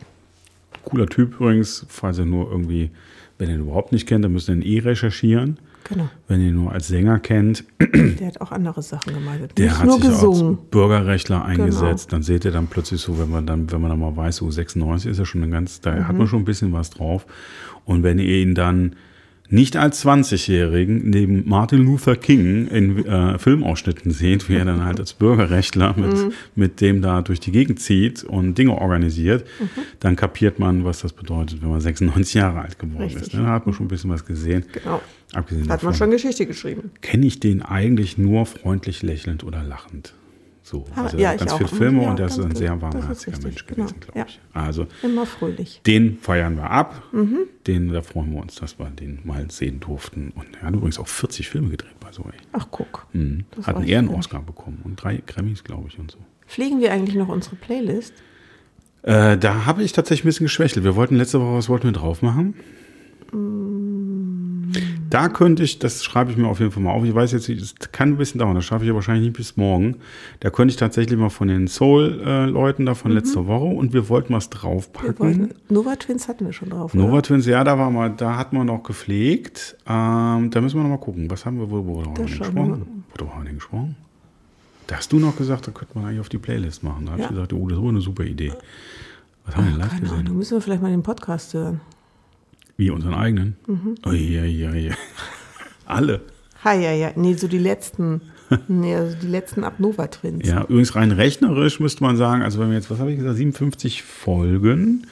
[0.84, 2.90] Cooler Typ übrigens, falls ihr nur irgendwie,
[3.38, 5.58] wenn ihr ihn überhaupt nicht kennt, dann müsst ihr ihn eh recherchieren.
[5.84, 6.08] Genau.
[6.28, 9.56] Wenn ihr ihn nur als Sänger kennt, Der hat auch andere Sachen gemeint.
[9.58, 10.54] der nicht hat nur sich gesungen.
[10.56, 12.08] auch als Bürgerrechtler eingesetzt.
[12.08, 12.16] Genau.
[12.18, 14.50] Dann seht ihr dann plötzlich so, wenn man dann, wenn man dann mal weiß, so
[14.50, 16.18] 96 ist ja schon ein ganz, da hat Mhm.
[16.18, 17.26] man schon ein bisschen was drauf.
[17.84, 18.94] Und wenn ihr ihn dann
[19.50, 25.00] nicht als 20-Jährigen neben Martin Luther King in äh, Filmausschnitten seht, wie er dann halt
[25.00, 26.32] als Bürgerrechtler mit, Mhm.
[26.54, 29.68] mit dem da durch die Gegend zieht und Dinge organisiert, Mhm.
[30.00, 33.22] dann kapiert man, was das bedeutet, wenn man 96 Jahre alt geworden Richtig.
[33.22, 33.34] ist.
[33.34, 33.42] ne?
[33.42, 34.64] Da hat man schon ein bisschen was gesehen.
[34.72, 35.02] Genau.
[35.32, 36.90] Abgesehen Hat man davon schon Geschichte geschrieben.
[37.02, 40.14] kenne ich den eigentlich nur freundlich lächelnd oder lachend.
[40.70, 41.56] So, Ah, also ja, ganz auch.
[41.56, 43.86] viele Filme Ja, und er ist ein sehr warmherziger Mensch genau.
[43.86, 44.26] gewesen, glaube Ja.
[44.28, 44.40] ich.
[44.52, 45.80] Also Immer fröhlich.
[45.84, 47.02] den feiern wir ab.
[47.10, 47.38] Mhm.
[47.66, 50.32] Den, da freuen wir uns, dass wir den mal sehen durften.
[50.36, 52.24] Und er hat übrigens auch 40 Filme gedreht bei so.
[52.52, 53.06] Ach, guck.
[53.12, 53.46] Mhm.
[53.64, 56.18] Hat einen Ehren-Oscar bekommen und drei Grammys, glaube ich, und so.
[56.46, 58.14] Pflegen wir eigentlich noch unsere Playlist?
[59.02, 60.84] Äh, da habe ich tatsächlich ein bisschen geschwächelt.
[60.84, 62.54] Wir wollten letzte Woche, was wollten wir drauf machen?
[65.10, 67.04] Da könnte ich, das schreibe ich mir auf jeden Fall mal auf.
[67.04, 69.36] Ich weiß jetzt nicht, es kann ein bisschen dauern, das schaffe ich ja wahrscheinlich nicht
[69.36, 69.96] bis morgen.
[70.38, 74.32] Da könnte ich tatsächlich mal von den Soul-Leuten da von letzter Woche und wir wollten
[74.34, 75.18] was draufpacken.
[75.18, 76.94] wollten, Nova Twins hatten wir schon drauf.
[76.94, 77.22] Nova oder?
[77.22, 79.76] Twins, ja, da war mal, da hat man noch gepflegt.
[79.86, 81.28] Ähm, da müssen wir noch mal gucken.
[81.30, 83.04] Was haben wir, wo, wo haben gesprochen?
[83.18, 83.96] Worüber haben wir gesprochen?
[84.86, 87.06] Da hast du noch gesagt, da könnte man eigentlich auf die Playlist machen.
[87.06, 87.26] Da habe Ja.
[87.28, 88.52] ich gesagt, oh, das ist aber eine super Idee.
[89.46, 90.18] Was haben wir denn live gesehen?
[90.18, 91.80] Ahnung, müssen wir vielleicht mal den Podcast hören.
[92.80, 93.56] Wie unseren eigenen?
[93.66, 93.94] Mhm.
[94.06, 94.94] Oh, ja, ja, ja.
[95.84, 96.22] Alle.
[96.64, 97.10] Ha, ja, ja.
[97.14, 98.22] Nee, so die letzten.
[98.68, 100.48] nee, also die letzten ab Nova Twins.
[100.48, 103.36] Ja, übrigens rein rechnerisch müsste man sagen, also wenn wir jetzt, was habe ich gesagt,
[103.36, 105.06] 57 Folgen.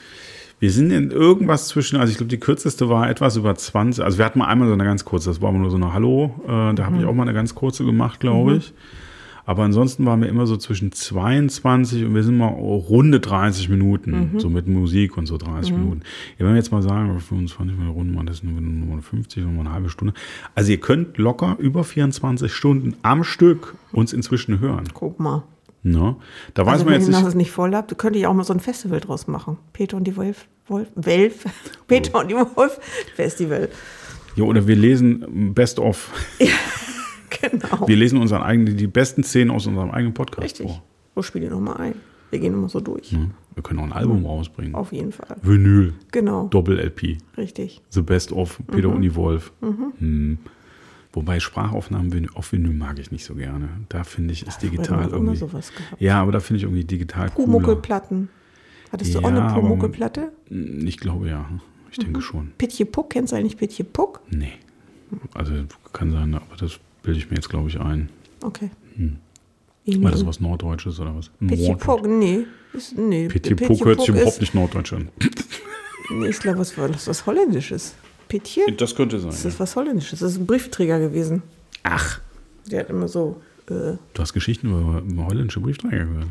[0.59, 4.03] Wir sind in irgendwas zwischen, also ich glaube, die kürzeste war etwas über 20.
[4.03, 5.93] Also wir hatten mal einmal so eine ganz kurze, das war aber nur so eine
[5.93, 6.41] Hallo.
[6.45, 8.73] Äh, da habe ich auch mal eine ganz kurze gemacht, glaube ich.
[9.49, 14.35] Aber ansonsten waren wir immer so zwischen 22 und wir sind mal runde 30 Minuten,
[14.37, 16.01] so mit Musik und so 30 Minuten.
[16.37, 19.43] Ja, wenn wir jetzt mal sagen, 25 Minuten Runden machen, das ist nur nur 50,
[19.45, 20.13] nur eine halbe Stunde.
[20.53, 24.83] Also ihr könnt locker über 24 Stunden am Stück uns inzwischen hören.
[24.93, 25.41] Guck mal.
[25.81, 26.15] Ne?
[26.53, 27.25] Da weiß Also man wenn jetzt ihr nicht.
[27.25, 29.57] das nicht voll habt, könnte ich auch mal so ein Festival draus machen.
[29.73, 31.45] Peter und die Wolf, Wolf, Welf,
[31.87, 32.79] Peter und die Wolf
[33.15, 33.69] Festival.
[34.35, 36.11] Ja, oder wir lesen Best of.
[37.41, 37.87] Genau.
[37.87, 40.67] Wir lesen unseren eigenen, die besten Szenen aus unserem eigenen Podcast Richtig.
[40.67, 40.83] vor.
[41.15, 41.95] Wo spiele ich nochmal ein?
[42.31, 43.11] Wir gehen immer so durch.
[43.11, 43.31] Ne?
[43.55, 44.75] Wir können auch ein Album rausbringen.
[44.75, 45.35] Auf jeden Fall.
[45.41, 46.47] Vinyl, Genau.
[46.47, 47.17] Doppel-LP.
[47.37, 47.81] Richtig.
[47.89, 49.51] The Best of Peter und die Wolf.
[49.61, 50.37] Hm.
[51.11, 53.69] Wobei Sprachaufnahmen auf Vinyl mag ich nicht so gerne.
[53.89, 55.35] Da finde ich, ist digital Wir haben immer irgendwie.
[55.37, 55.99] sowas gehabt.
[55.99, 57.29] Ja, aber da finde ich irgendwie digital.
[57.31, 58.29] Pumuckelplatten.
[58.91, 60.31] Hattest du auch Ja, eine Pumuckelplatte?
[60.49, 61.49] Ich glaube ja.
[61.91, 62.03] Ich Mhm.
[62.03, 62.51] denke schon.
[62.59, 64.21] Pitje Puck, kennst du eigentlich Pitje Puck?
[64.29, 64.53] Nee.
[65.33, 65.53] Also
[65.93, 68.09] kann sein, aber das bilde ich mir jetzt, glaube ich, ein.
[68.43, 68.69] Okay.
[69.85, 71.31] War das was Norddeutsches oder was?
[71.79, 72.45] Puck, nee.
[72.73, 73.27] Ist, nee.
[73.27, 75.09] Puck hört sich überhaupt nicht norddeutsch an.
[76.11, 77.07] Nee, ich glaube, was war das?
[77.07, 77.93] Was Holländisches.
[78.29, 78.63] Pitje?
[78.77, 79.29] Das könnte sein.
[79.29, 79.49] Das Ja.
[79.49, 80.21] ist was Holländisches.
[80.21, 81.43] Das ist ein Briefträger gewesen.
[81.83, 82.19] Ach.
[82.71, 83.39] Der hat immer so.
[83.69, 86.27] Äh, Du hast Geschichten über, über holländische Briefträger gehört.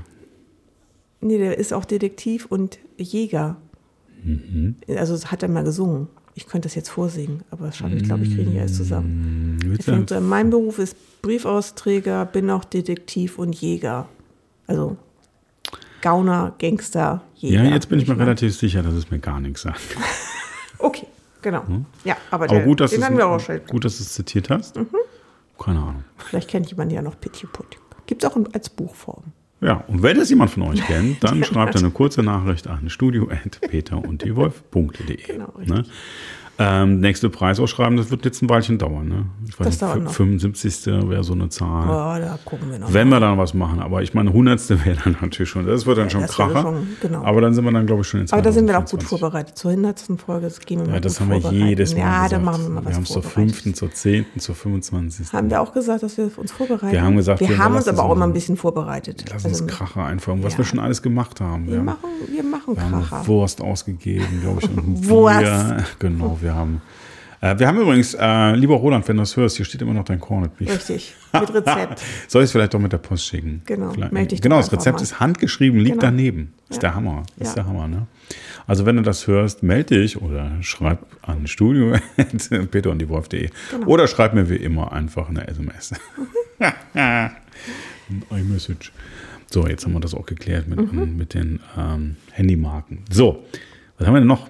[1.21, 3.57] nee, der ist auch Detektiv und Jäger.
[4.25, 4.75] Mhm.
[4.97, 6.09] Also hat er mal gesungen.
[6.39, 9.59] Ich könnte das jetzt vorsingen, aber das schaffe ich, glaube ich, kriege ich alles zusammen.
[9.61, 14.09] Hm, Er fängt so an, mein Beruf ist Briefausträger, bin auch Detektiv und Jäger.
[14.69, 14.97] Also
[16.01, 17.65] Gauner, Gangster, Jäger.
[17.65, 19.81] Ja, jetzt bin ich mir relativ sicher, dass es mir gar nichts sagt.
[20.81, 21.09] Okay,
[21.43, 21.65] genau.
[22.05, 22.47] Ja, aber, Hm?
[22.47, 23.61] Aber der, gut, dass den du haben wir auch schon.
[23.69, 24.77] gut, dass du es zitiert hast.
[24.77, 24.87] Mhm.
[25.59, 26.05] Keine Ahnung.
[26.19, 27.79] Vielleicht kennt jemand ja noch Pitiput.
[28.07, 29.25] Gibt es auch als Buchform.
[29.61, 35.17] Ja, und wenn es jemand von euch kennt, dann schreibt eine kurze Nachricht an studio.peterunddiewolf.de.
[35.17, 35.85] Genau, ne?
[36.61, 39.07] Ähm, nächste Preisausschreiben, das wird jetzt ein Weilchen dauern.
[39.09, 39.27] Ne?
[39.47, 40.13] Ich weiß Das nicht, dauert noch.
[40.13, 40.87] 75.
[41.09, 41.85] wäre so eine Zahl.
[41.87, 42.93] Oh, da gucken wir noch.
[42.93, 44.69] Wenn wir dann was machen, aber ich meine, 100.
[44.85, 46.63] wäre dann natürlich schon, das wird dann schon das wäre Kracher.
[46.63, 47.23] schon- genau.
[47.23, 49.03] Aber dann sind wir dann, glaube ich, schon in aber da sind wir auch gut
[49.03, 49.09] 2024.
[49.21, 49.57] vorbereitet.
[49.59, 50.05] Zur 100.
[50.25, 52.45] Folge das gehen wir mal Ja, das haben wir jedes Mal Ja, gesagt.
[52.45, 53.57] machen wir mal was Wir haben es zur vorbereitet.
[53.63, 55.33] 5., zur 10., zur 25.
[55.33, 56.91] Haben wir auch gesagt, dass wir uns vorbereiten?
[56.93, 58.27] Wir haben gesagt, wir wir haben uns aber auch immer mal.
[58.27, 59.25] ein bisschen vorbereitet.
[59.33, 60.59] Lass uns Also, Kracher einfahren, was Ja.
[60.59, 61.69] wir schon alles gemacht haben.
[61.69, 61.99] wir haben- machen,
[62.33, 63.27] wir machen Wir haben Kracher.
[63.29, 64.69] Wurst ausgegeben, glaube ich,
[65.09, 65.39] Wurst.
[65.39, 65.85] Bier.
[66.01, 66.83] Genau, wir haben.
[67.41, 70.05] Äh, wir haben übrigens, äh, lieber Roland, wenn du das hörst, hier steht immer noch
[70.05, 70.69] dein Corned Beef.
[70.71, 72.03] Richtig, mit Rezept.
[72.29, 73.63] Soll ich es vielleicht doch mit der Post schicken?
[73.65, 75.03] Genau, Vielleicht, melde dich doch genau das Rezept mal.
[75.03, 76.11] ist handgeschrieben, liegt Genau.
[76.11, 76.53] daneben.
[76.69, 76.81] Ist Ja.
[76.89, 77.23] der Hammer.
[77.39, 77.55] Ist Ja.
[77.63, 78.07] der Hammer, ne?
[78.67, 81.93] Also wenn du das hörst, melde dich oder schreib an studio
[82.71, 83.87] peter und die Wolf.de Genau.
[83.87, 85.93] oder schreib mir wie immer einfach eine SMS.
[86.95, 87.31] Ein
[88.31, 88.93] iMessage.
[89.51, 91.17] So, jetzt haben wir das auch geklärt mit, Mhm.
[91.17, 93.05] mit den ähm, Handymarken.
[93.11, 93.45] So,
[93.97, 94.49] was haben wir denn noch?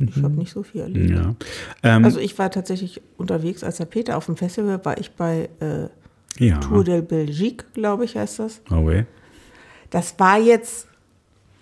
[0.00, 1.10] Ich habe nicht so viel erlebt.
[1.10, 1.34] Ja.
[1.82, 5.48] Ähm, Also ich war tatsächlich unterwegs, als der Peter auf dem Festival war, ich bei
[5.60, 5.88] äh,
[6.44, 6.58] ja.
[6.58, 8.60] Tour de Belgique, glaube ich, heißt das.
[8.70, 9.04] Oh, weh.
[9.90, 10.88] Das war jetzt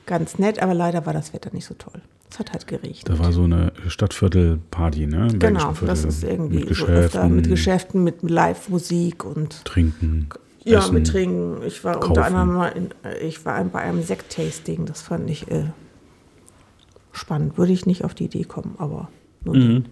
[0.06, 2.00] ganz nett, aber leider war das Wetter nicht so toll.
[2.30, 3.02] Es hat halt geregnet.
[3.08, 5.28] Da war so eine Stadtviertelparty, ne?
[5.32, 10.28] Im genau, das ist irgendwie mit so Geschäften, öfter mit Geschäften, mit Live-Musik und Trinken.
[10.64, 10.94] ja, Essen.
[10.94, 11.62] mit Trinken.
[11.66, 12.10] Ich war kaufen.
[12.10, 15.64] unter anderem mal in, äh, ich war bei einem Sekt-Tasting, das fand ich äh,
[17.12, 17.58] spannend.
[17.58, 19.08] Würde ich nicht auf die Idee kommen, aber
[19.44, 19.84] nun Mhm.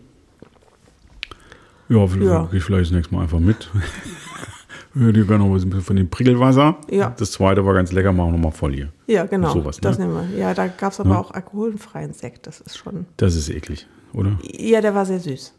[1.89, 2.45] Ja, vielleicht Ja.
[2.47, 3.71] gehe ich vielleicht das nächste Mal einfach mit.
[4.95, 6.77] Hör dir gerne noch ein bisschen von dem Prickelwasser.
[6.91, 7.15] Ja.
[7.19, 8.89] Das zweite war ganz lecker, machen wir nochmal voll hier.
[9.07, 9.53] Ja, genau.
[9.53, 9.83] Sowas, ne?
[9.83, 10.39] Das nehmen wir.
[10.39, 11.19] Ja, da gab es aber Ja.
[11.19, 12.47] auch alkoholfreien Sekt.
[12.47, 13.07] Das ist schon.
[13.17, 14.39] Das ist eklig, oder?
[14.43, 15.55] Ja, der war sehr süß.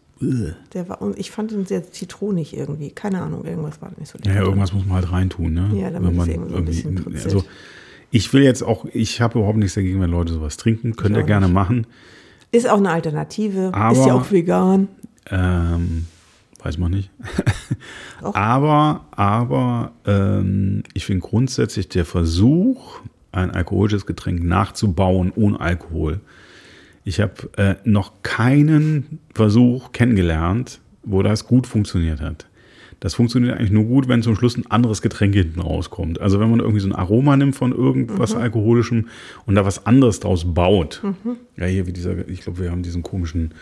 [0.73, 2.91] Der war, und ich fand ihn sehr zitronig irgendwie.
[2.91, 4.45] Keine Ahnung, irgendwas war nicht so Ja, lecker.
[4.47, 5.69] irgendwas muss man halt reintun, ne?
[5.79, 7.25] Ja, damit es irgendwie so ein bisschen pritzelt.
[7.35, 7.45] also
[8.11, 10.95] ich will jetzt auch, ich habe überhaupt nichts dagegen, wenn Leute sowas trinken.
[10.95, 11.53] Könnt ihr gerne nicht.
[11.55, 11.87] machen.
[12.51, 13.71] Ist auch eine Alternative.
[13.73, 14.87] Aber- ist ja auch vegan.
[15.29, 16.07] Ähm,
[16.63, 17.11] weiß man nicht.
[18.21, 22.99] Aber, aber ähm, ich finde grundsätzlich der Versuch,
[23.31, 26.19] ein alkoholisches Getränk nachzubauen ohne Alkohol.
[27.05, 32.47] Ich habe äh, noch keinen Versuch kennengelernt, wo das gut funktioniert hat.
[32.99, 36.19] Das funktioniert eigentlich nur gut, wenn zum Schluss ein anderes Getränk hinten rauskommt.
[36.19, 38.41] Also wenn man irgendwie so ein Aroma nimmt von irgendwas Mhm.
[38.41, 39.07] Alkoholischem
[39.45, 41.01] und da was anderes draus baut.
[41.55, 43.53] Ja, hier wie dieser, ich glaube, wir haben diesen komischen,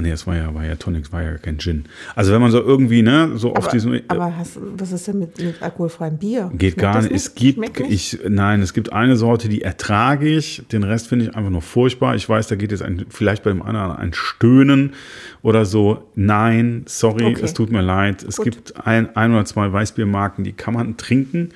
[0.00, 1.84] ah nee, das war ja, war ja Tonic, das war ja kein Gin.
[2.14, 5.18] Also wenn man so irgendwie, ne, so auf Aber, diesen, aber hast, was ist denn
[5.18, 6.50] mit, mit alkoholfreiem Bier?
[6.54, 7.12] Geht Schmeckt gar nicht.
[7.12, 7.80] Es gibt, nicht?
[7.80, 10.62] ich, nein, es gibt eine Sorte, die ertrage ich.
[10.72, 12.14] Den Rest finde ich einfach nur furchtbar.
[12.14, 14.94] Ich weiß, da geht jetzt ein, vielleicht bei dem anderen ein Stöhnen
[15.42, 16.04] oder so.
[16.14, 17.42] Nein, sorry, Okay.
[17.44, 18.22] es tut mir leid.
[18.22, 18.44] Es Gut.
[18.46, 21.50] gibt ein, ein oder zwei Weißbiermarken, die kann man trinken,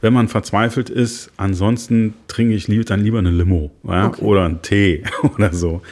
[0.00, 1.30] wenn man verzweifelt ist.
[1.36, 4.06] Ansonsten trinke ich dann lieber eine Limo ja?
[4.06, 4.24] Okay.
[4.24, 5.02] oder einen Tee
[5.34, 5.82] oder so.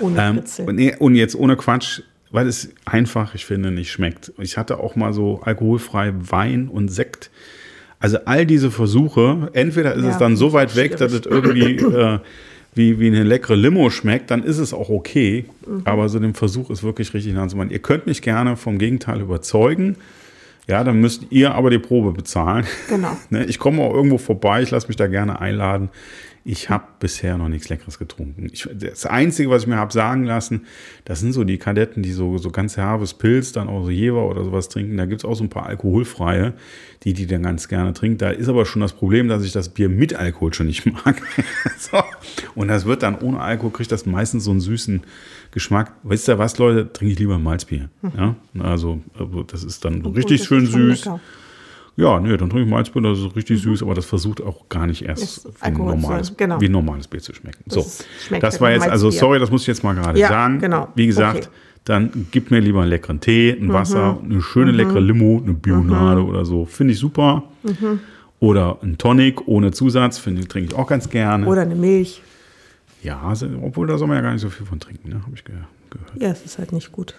[0.00, 0.66] Ohne Ähm, Fritzel.
[0.68, 4.32] und, nee, und jetzt ohne Quatsch, weil es einfach, ich finde, nicht schmeckt.
[4.38, 7.30] Ich hatte auch mal so alkoholfrei Wein und Sekt.
[8.00, 11.76] Also all diese Versuche, entweder ist Ja, es dann so weit weg, dass es irgendwie
[11.78, 12.18] äh,
[12.74, 15.44] wie, wie eine leckere Limo schmeckt, dann ist es auch okay.
[15.66, 15.82] Mhm.
[15.84, 17.70] Aber so den Versuch ist wirklich richtig nah zu machen.
[17.70, 19.96] Ihr könnt mich gerne vom Gegenteil überzeugen.
[20.66, 22.66] Ja, dann müsst ihr aber die Probe bezahlen.
[22.88, 23.16] Genau.
[23.30, 25.88] Ne, ich komme auch irgendwo vorbei, ich lasse mich da gerne einladen.
[26.46, 28.48] Ich habe bisher noch nichts Leckeres getrunken.
[28.52, 30.66] Ich, das Einzige, was ich mir habe sagen lassen,
[31.06, 34.28] das sind so die Kadetten, die so, so ganz herbes Pilz, dann auch so Jever
[34.28, 34.98] oder sowas trinken.
[34.98, 36.52] Da gibt es auch so ein paar alkoholfreie,
[37.02, 38.18] die die dann ganz gerne trinken.
[38.18, 41.22] Da ist aber schon das Problem, dass ich das Bier mit Alkohol schon nicht mag.
[41.78, 42.02] so.
[42.54, 45.02] Und das wird dann ohne Alkohol, kriegt das meistens so einen süßen
[45.50, 45.92] Geschmack.
[46.02, 46.92] Wisst ihr was, Leute?
[46.92, 47.88] Trinke ich lieber Malzbier.
[48.18, 48.36] Ja?
[48.58, 51.06] Also, also das ist dann so richtig schön süß.
[51.06, 51.20] lecker.
[51.96, 54.86] Ja, nee, dann trinke ich Malzbier, das ist richtig süß, aber das versucht auch gar
[54.86, 56.60] nicht erst wie ein, normales, genau.
[56.60, 57.62] wie ein normales Bier zu schmecken.
[57.66, 60.18] Das so, das halt war nach jetzt, also sorry, das muss ich jetzt mal gerade
[60.18, 60.58] Ja, sagen.
[60.58, 60.88] genau.
[60.96, 61.48] Wie gesagt, Okay.
[61.84, 63.72] dann gib mir lieber einen leckeren Tee, ein Mhm.
[63.72, 66.64] Wasser, eine schöne leckere Limo, eine Bionade oder so.
[66.64, 67.44] Finde ich super.
[67.62, 68.00] Mhm.
[68.40, 71.46] Oder ein Tonic ohne Zusatz, finde ich, trinke ich auch ganz gerne.
[71.46, 72.22] Oder eine Milch.
[73.02, 75.22] ja, obwohl da soll man ja gar nicht so viel von trinken, ne?
[75.22, 75.54] habe ich ge
[75.90, 76.12] gehört.
[76.20, 77.14] Ja, es ist halt nicht gut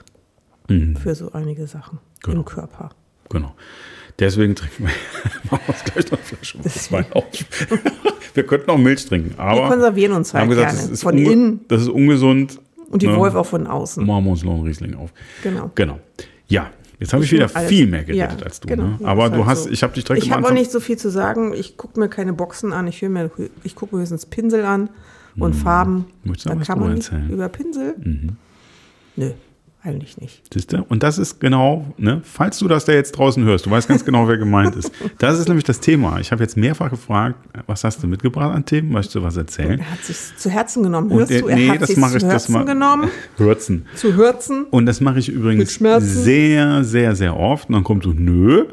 [0.67, 0.95] Mhm.
[0.97, 2.39] für so einige Sachen Genau.
[2.39, 2.89] im Körper.
[3.29, 3.53] Genau.
[4.19, 4.91] Deswegen trinken wir
[5.51, 7.25] machen uns gleich noch eine Flasche Weißwein auf.
[8.33, 11.03] wir könnten auch Milch trinken, aber Wir konservieren uns halt haben gesagt, gerne das ist,
[11.03, 11.59] von innen.
[11.67, 12.59] das ist ungesund.
[12.89, 13.17] Und die Ja.
[13.17, 14.05] Wolf auch von außen.
[14.05, 15.11] Machen wir uns noch einen Riesling auf.
[15.43, 15.71] Genau.
[15.75, 15.99] Genau.
[16.47, 18.67] Ja, jetzt habe ich, Ich wieder viel mehr geredet ja, als du.
[18.67, 18.83] genau.
[18.83, 18.97] ne?
[19.01, 19.69] Ja, Aber du halt hast, so.
[19.69, 21.53] ich habe dich direkt Ich habe auch nicht so viel zu sagen.
[21.53, 22.87] Ich gucke mir keine Boxen an.
[22.87, 23.31] Ich, mir,
[23.63, 24.89] ich gucke mir höchstens Pinsel an
[25.37, 25.95] und Farben.
[25.95, 26.05] Hm.
[26.23, 27.25] Möchtest du Da kann man erzählen?
[27.27, 27.33] Mhm.
[27.33, 27.95] über Pinsel.
[29.17, 29.31] Nö,
[29.85, 30.41] eigentlich nicht.
[30.53, 30.83] Siehst du?
[30.89, 34.03] Und das ist genau, ne, falls du das da jetzt draußen hörst, du weißt ganz
[34.03, 34.91] genau, wer gemeint ist.
[35.19, 36.19] Das ist nämlich das Thema.
[36.19, 37.35] Ich habe jetzt mehrfach gefragt,
[37.67, 38.91] was hast du mitgebracht an Themen?
[38.91, 39.79] Möchtest du was erzählen?
[39.79, 41.11] Er hat sich zu Herzen genommen.
[41.11, 41.47] Und Hörst er- du?
[41.47, 43.09] Er nee, hat das sich mache ich- zu das Herzen ma- genommen.
[43.37, 43.85] Hürzen.
[43.95, 44.65] Zu Hürzen.
[44.71, 47.69] Und das mache ich übrigens sehr, sehr, sehr oft.
[47.69, 48.65] Und dann kommt so, nö.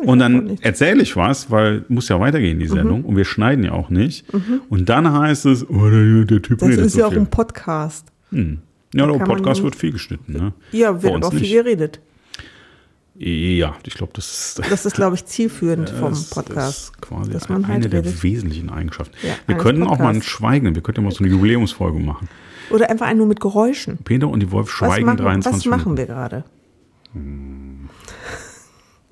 [0.00, 2.60] Und auch dann erzähle ich was, weil muss ja weitergehen, Mhm.
[2.60, 3.04] die Sendung.
[3.04, 4.24] Und wir schneiden ja auch nicht.
[4.68, 7.20] Und dann heißt es, oh, der, der Typ Das ist so ja auch viel.
[7.20, 8.06] ein Podcast.
[8.94, 10.32] Ja, der Podcast ja- wird viel geschnitten.
[10.32, 10.52] Ne?
[10.72, 12.00] Ja, wird auch viel geredet.
[13.14, 16.78] Ja, ich glaube, das ist, Das ist, glaube ich, zielführend vom das Podcast.
[16.94, 18.22] ist quasi dass man eine halt der redet.
[18.22, 19.14] wesentlichen Eigenschaften.
[19.22, 20.22] Ja, wir könnten auch mal ein.
[20.22, 22.28] Schweigen, wir könnten ja mal so eine Jubiläumsfolge machen.
[22.70, 23.98] Oder einfach ein nur mit Geräuschen.
[23.98, 26.44] Peter und die Wolf Was, schweigen machen, 23 was machen wir gerade?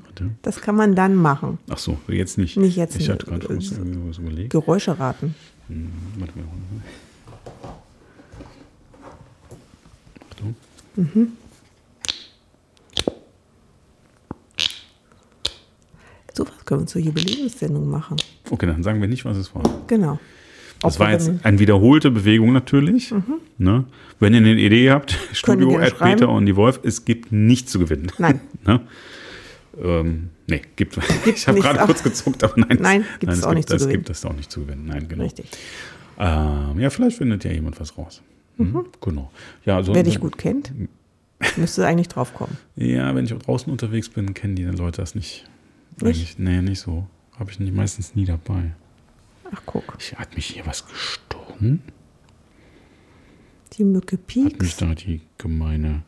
[0.02, 0.30] Warte.
[0.42, 1.58] Das kann man dann machen.
[1.68, 2.56] Ach so, jetzt nicht.
[2.56, 3.72] Nicht jetzt, Ich hatte gerade äh, was
[4.08, 4.50] was überlegt.
[4.50, 5.34] Geräusche raten.
[5.68, 6.44] Warte mal.
[11.00, 11.32] Achtung.
[16.32, 18.16] Sowas können wir zur Jubiläumssendung machen.
[18.50, 19.62] Okay, dann sagen wir nicht, was es war.
[19.86, 20.18] Genau.
[20.80, 23.12] Das Ob war jetzt eine wiederholte Bewegung natürlich.
[23.58, 23.84] Ne?
[24.18, 25.98] Wenn ihr eine Idee habt, Studio at.
[25.98, 28.10] Peter und die Wolf, es gibt nichts zu gewinnen.
[28.16, 28.40] Nein.
[28.66, 28.80] ne?
[29.78, 30.98] ähm, nee, gibt.
[31.26, 32.78] ich habe gerade kurz gezuckt, aber nein.
[32.80, 33.98] Nein, gibt es auch nicht zu das gewinnen.
[33.98, 34.86] gibt es auch nicht zu gewinnen.
[34.86, 35.24] Nein, genau.
[35.24, 35.50] Richtig.
[36.18, 38.22] Ähm, ja, vielleicht findet ja jemand was raus.
[38.56, 38.86] Mhm.
[39.00, 39.30] Genau.
[39.64, 40.72] Ja, also, Wer dich gut kennt,
[41.56, 42.56] müsste eigentlich drauf kommen.
[42.76, 45.48] Ja, wenn ich draußen unterwegs bin, kennen die Leute das nicht.
[46.02, 47.06] Eigentlich, nee, nicht so.
[47.38, 48.72] Habe ich nicht, meistens nie dabei.
[49.52, 49.96] Ach, guck.
[49.98, 51.82] Ich, hat mich hier was gestochen?
[53.74, 54.82] Die Mücke Hat mich piekst.
[54.82, 56.02] da die gemeine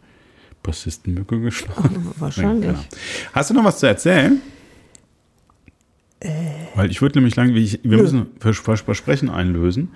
[0.63, 2.13] Bassistenmücke geschlagen?
[2.19, 2.71] Wahrscheinlich.
[2.73, 2.85] Ja.
[3.33, 4.41] Hast du noch was zu erzählen?
[6.77, 7.97] Weil ich würde nämlich lang, wie ich, wir Äh.
[7.97, 8.03] Nö.
[8.03, 9.89] müssen Vers Vers Versprechen einlösen.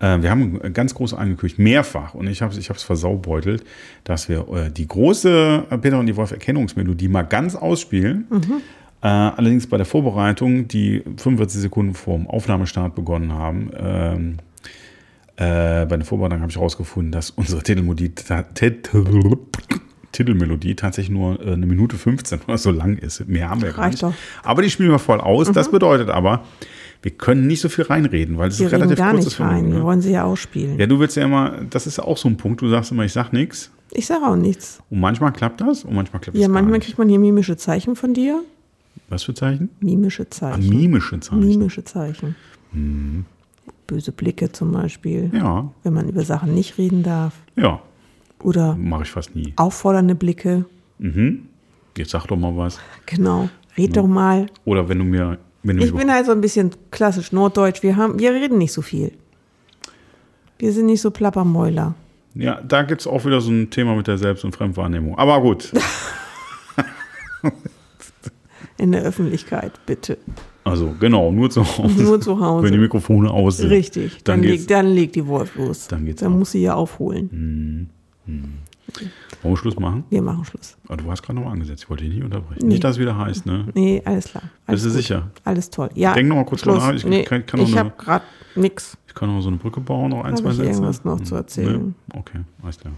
[0.00, 3.64] Äh, wir haben ganz groß angekündigt, mehrfach, und ich habe es ich hab's versaubeutelt,
[4.04, 8.26] dass wir äh, die große äh, Peter und die Wolf Erkennungsmelodie mal ganz ausspielen.
[8.30, 8.62] Mhm.
[9.00, 14.36] Äh, allerdings bei der Vorbereitung, die 45 Sekunden vor dem Aufnahmestart begonnen haben, ähm,
[15.36, 19.04] äh, bei der Vorbereitung habe ich herausgefunden, dass unsere Titelmelodie, ta Titel,
[20.10, 23.28] Titelmelodie tatsächlich nur äh, eine Minute 15 oder so lang ist.
[23.28, 24.02] Mehr haben wir gar nicht.
[24.02, 24.10] doch.
[24.10, 24.14] Mhm.
[24.42, 25.52] Aber die spielen wir voll aus.
[25.52, 26.42] Das bedeutet aber,
[27.02, 29.48] wir können nicht so viel reinreden, weil es Wir ist relativ gar kurzes nicht rein.
[29.48, 29.84] Vergnügen, Wir ne?
[29.84, 30.78] wollen sie ja ausspielen.
[30.78, 33.04] Ja, du willst ja immer, das ist ja auch so ein Punkt, du sagst immer,
[33.04, 33.70] ich sag nichts.
[33.92, 34.80] Ich sage auch nichts.
[34.90, 36.86] Und manchmal klappt das und manchmal klappt das Ja, manchmal nicht.
[36.86, 38.42] kriegt man hier mimische Zeichen von dir.
[39.08, 39.70] Was für Zeichen?
[39.80, 40.68] Mimische Ah, Zeichen.
[40.68, 41.40] mimische Zeichen.
[41.46, 42.34] Mimische Zeichen.
[43.86, 45.30] Böse Blicke zum Beispiel.
[45.32, 47.32] Ja, Wenn man über Sachen nicht reden darf.
[47.56, 47.80] ja,
[48.42, 49.52] Oder mache ich fast nie.
[49.56, 50.66] auffordernde Blicke.
[51.96, 52.78] Jetzt sag doch mal was.
[53.06, 53.48] Genau.
[53.78, 54.46] Red doch mal.
[54.64, 55.38] Oder wenn du mir,
[55.76, 57.82] du Ich bin halt so ein bisschen klassisch norddeutsch.
[57.82, 59.12] Wir, haben, wir reden nicht so viel.
[60.58, 61.94] Wir sind nicht so Plappermäuler.
[62.34, 65.16] Ja, da gibt es auch wieder so ein Thema mit der Selbst- und Fremdwahrnehmung.
[65.18, 65.72] Aber gut.
[68.78, 70.18] In der Öffentlichkeit, bitte.
[70.62, 72.02] Also, genau, nur zu Hause.
[72.02, 72.64] Nur zu Hause.
[72.64, 73.70] Wenn die Mikrofone aus sind.
[73.70, 74.22] Richtig.
[74.22, 74.62] Dann, Dann, geht's.
[74.62, 75.88] leg, dann legt die Wolf los.
[75.88, 76.38] Dann geht's Dann ab.
[76.38, 77.90] muss sie ja aufholen.
[79.42, 80.04] Wollen wir Schluss machen?
[80.10, 80.76] Wir machen Schluss.
[80.88, 81.84] Aber du hast gerade noch mal angesetzt.
[81.84, 82.60] Ich wollte dich nicht unterbrechen.
[82.62, 82.68] Nee.
[82.68, 83.66] Nicht, dass es wieder heißt, ne?
[83.74, 84.42] Nee, alles klar.
[84.66, 85.30] Alles Bist du sicher?
[85.44, 85.90] Alles toll.
[85.94, 86.14] Ja.
[86.14, 86.76] Denk noch mal kurz Schluss.
[86.78, 86.94] drüber nach.
[86.96, 88.24] Ich nee, kann- kann ich habe gerade
[88.56, 88.96] nichts.
[89.06, 90.70] Ich kann noch so eine Brücke bauen, noch ein, Hab zwei ich Sätze.
[90.70, 91.94] irgendwas noch zu erzählen?
[92.12, 92.18] Nee?
[92.18, 92.94] Okay, alles klar.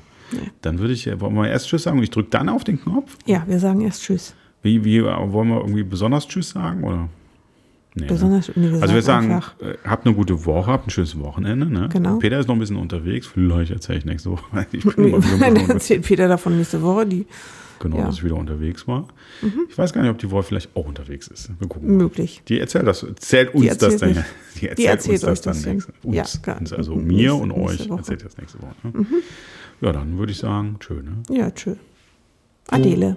[0.63, 2.81] Dann würde ich, äh, wollen wir erst Tschüss sagen und ich drücke dann auf den
[2.81, 3.17] Knopf?
[3.27, 4.35] Ja, wir sagen erst Tschüss.
[4.63, 7.09] Wie, wie, äh, wollen wir irgendwie besonders Tschüss sagen, oder?
[7.95, 8.09] Nee, ne?
[8.09, 11.19] Besonders, nee, wir Also wir sagen, einfach, äh, habt eine gute Woche, habt ein schönes
[11.19, 11.67] Wochenende.
[11.67, 11.89] Ne?
[11.93, 12.19] Genau.
[12.19, 14.45] Peter ist noch ein bisschen unterwegs, vielleicht erzähle ich nächste Woche.
[14.73, 17.07] Ich bin Dann erzählt Peter davon nächste Woche.
[17.07, 17.27] Die
[17.81, 18.03] genau, ja.
[18.03, 18.07] Mhm.
[18.07, 19.09] dass ich wieder unterwegs war.
[19.69, 21.51] Ich weiß gar nicht, ob die Wolf vielleicht auch unterwegs ist.
[21.59, 21.89] Wir gucken.
[21.89, 22.05] mal.
[22.05, 22.43] möglich.
[22.47, 24.13] Die erzählt das, erzählt uns erzählt das dann.
[24.61, 25.73] Die erzählt, die erzählt uns das euch dann das dann.
[25.75, 27.99] nächste, uns, Ja, uns, also mir und euch Woche.
[27.99, 28.75] erzählt das nächste Woche.
[28.85, 29.07] Ne?
[29.81, 31.23] Ja, dann würde ich sagen, schön.
[31.29, 31.37] Ne?
[31.37, 31.75] Ja, tschö.
[32.69, 33.17] Adele.